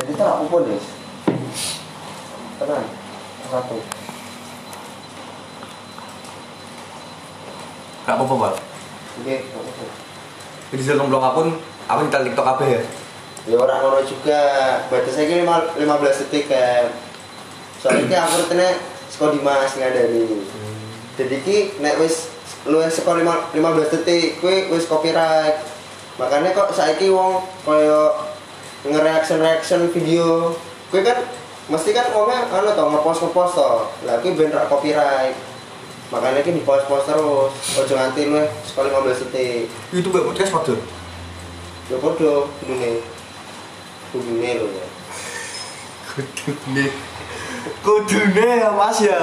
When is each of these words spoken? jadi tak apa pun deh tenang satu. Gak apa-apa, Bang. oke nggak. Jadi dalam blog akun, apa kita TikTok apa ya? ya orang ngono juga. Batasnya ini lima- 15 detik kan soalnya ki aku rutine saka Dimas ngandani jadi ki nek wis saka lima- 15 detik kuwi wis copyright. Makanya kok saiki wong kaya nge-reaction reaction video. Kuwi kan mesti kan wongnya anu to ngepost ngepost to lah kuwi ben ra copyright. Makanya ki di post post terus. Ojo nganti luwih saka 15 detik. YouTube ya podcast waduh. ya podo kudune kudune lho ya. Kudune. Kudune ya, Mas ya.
jadi 0.00 0.12
tak 0.16 0.28
apa 0.28 0.44
pun 0.48 0.62
deh 0.64 0.82
tenang 2.62 2.86
satu. 3.52 3.76
Gak 8.02 8.14
apa-apa, 8.18 8.34
Bang. 8.34 8.56
oke 9.20 9.34
nggak. 9.44 9.90
Jadi 10.72 10.82
dalam 10.88 11.12
blog 11.12 11.20
akun, 11.22 11.48
apa 11.84 12.00
kita 12.08 12.24
TikTok 12.24 12.48
apa 12.48 12.64
ya? 12.64 12.80
ya 13.44 13.56
orang 13.60 13.78
ngono 13.84 14.00
juga. 14.08 14.40
Batasnya 14.88 15.28
ini 15.28 15.44
lima- 15.44 15.68
15 15.76 16.22
detik 16.26 16.48
kan 16.48 16.88
soalnya 17.82 18.06
ki 18.06 18.14
aku 18.14 18.34
rutine 18.46 18.68
saka 19.10 19.34
Dimas 19.34 19.74
ngandani 19.74 20.22
jadi 21.18 21.36
ki 21.42 21.82
nek 21.82 21.98
wis 21.98 22.30
saka 22.94 23.18
lima- 23.18 23.50
15 23.50 23.90
detik 23.90 24.38
kuwi 24.38 24.70
wis 24.70 24.86
copyright. 24.86 25.58
Makanya 26.16 26.54
kok 26.54 26.70
saiki 26.70 27.10
wong 27.10 27.42
kaya 27.66 28.14
nge-reaction 29.22 29.38
reaction 29.38 29.80
video. 29.94 30.26
Kuwi 30.90 31.06
kan 31.06 31.22
mesti 31.70 31.94
kan 31.94 32.10
wongnya 32.10 32.50
anu 32.50 32.74
to 32.74 32.82
ngepost 32.90 33.22
ngepost 33.22 33.54
to 33.54 33.70
lah 34.02 34.18
kuwi 34.18 34.34
ben 34.34 34.50
ra 34.50 34.66
copyright. 34.66 35.36
Makanya 36.10 36.44
ki 36.44 36.58
di 36.58 36.62
post 36.66 36.90
post 36.90 37.06
terus. 37.06 37.52
Ojo 37.78 37.94
nganti 37.94 38.26
luwih 38.26 38.50
saka 38.66 38.90
15 38.90 39.22
detik. 39.30 39.70
YouTube 39.94 40.18
ya 40.18 40.26
podcast 40.26 40.52
waduh. 40.58 40.80
ya 41.90 41.96
podo 41.98 42.48
kudune 42.62 43.02
kudune 44.10 44.50
lho 44.58 44.66
ya. 44.74 44.86
Kudune. 46.10 46.86
Kudune 47.84 48.48
ya, 48.58 48.70
Mas 48.74 48.98
ya. 49.02 49.22